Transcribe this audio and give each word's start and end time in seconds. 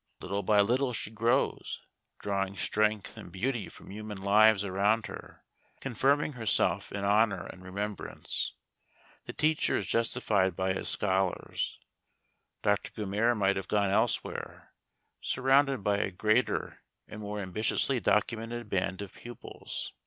Little 0.19 0.41
by 0.41 0.61
little 0.61 0.93
she 0.93 1.11
grows, 1.11 1.79
drawing 2.17 2.57
strength 2.57 3.15
and 3.17 3.31
beauty 3.31 3.69
from 3.69 3.91
human 3.91 4.17
lives 4.17 4.65
around 4.65 5.05
her, 5.05 5.43
confirming 5.79 6.33
herself 6.33 6.91
in 6.91 7.03
honour 7.05 7.45
and 7.45 7.61
remembrance. 7.61 8.53
The 9.27 9.33
teacher 9.33 9.77
is 9.77 9.85
justified 9.85 10.55
by 10.55 10.73
his 10.73 10.89
scholars. 10.89 11.77
Doctor 12.63 12.91
Gummere 12.93 13.37
might 13.37 13.57
have 13.57 13.67
gone 13.67 13.91
elsewhere, 13.91 14.73
surrounded 15.21 15.83
by 15.83 15.97
a 15.97 16.09
greater 16.09 16.81
and 17.07 17.21
more 17.21 17.39
ambitiously 17.39 17.99
documented 17.99 18.71
band 18.71 19.03
of 19.03 19.13
pupils. 19.13 19.93